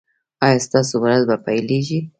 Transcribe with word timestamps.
ایا 0.45 0.57
ستاسو 0.65 0.93
ورځ 1.03 1.21
به 1.29 1.35
پیلیږي؟ 1.45 1.99